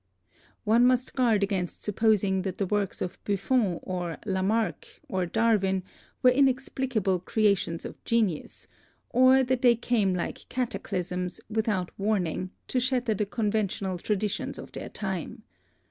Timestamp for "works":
2.65-3.01